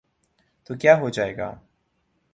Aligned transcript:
تو 0.65 0.75
کیا 0.75 0.99
ہوجائے 0.99 1.37
گا۔ 1.37 1.53